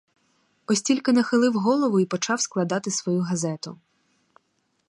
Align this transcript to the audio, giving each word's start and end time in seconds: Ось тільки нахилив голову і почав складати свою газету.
Ось 0.67 0.81
тільки 0.81 1.11
нахилив 1.13 1.53
голову 1.53 1.99
і 1.99 2.05
почав 2.05 2.41
складати 2.41 2.91
свою 2.91 3.21
газету. 3.21 3.79